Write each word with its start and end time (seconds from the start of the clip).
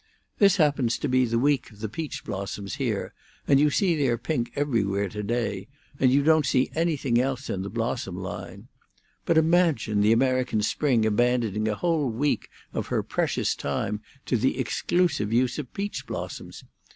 This 0.39 0.55
happens 0.57 0.97
to 0.97 1.07
be 1.07 1.25
the 1.25 1.37
week 1.37 1.69
of 1.69 1.79
the 1.79 1.87
peach 1.87 2.23
blossoms 2.23 2.77
here, 2.77 3.13
and 3.47 3.59
you 3.59 3.69
see 3.69 3.95
their 3.95 4.17
pink 4.17 4.51
everywhere 4.55 5.07
to 5.09 5.21
day, 5.21 5.67
and 5.99 6.11
you 6.11 6.23
don't 6.23 6.43
see 6.47 6.71
anything 6.73 7.19
else 7.21 7.51
in 7.51 7.61
the 7.61 7.69
blossom 7.69 8.15
line. 8.17 8.67
But 9.25 9.37
imagine 9.37 10.01
the 10.01 10.11
American 10.11 10.63
spring 10.63 11.05
abandoning 11.05 11.67
a 11.67 11.75
whole 11.75 12.09
week 12.09 12.49
of 12.73 12.87
her 12.87 13.03
precious 13.03 13.53
time 13.53 14.01
to 14.25 14.37
the 14.37 14.57
exclusive 14.57 15.31
use 15.31 15.59
of 15.59 15.71
peach 15.71 16.07
blossoms! 16.07 16.63